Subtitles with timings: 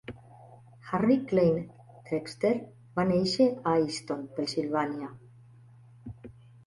[0.91, 1.51] Harry Clay
[2.07, 2.53] Trexler
[3.01, 5.15] va néixer a Easton, Pennsilvània.